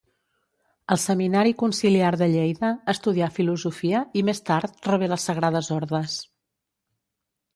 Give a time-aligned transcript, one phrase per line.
[0.93, 6.17] Al Seminari Conciliar de Lleida estudià filosofia i més tard rebé les sagrades ordes.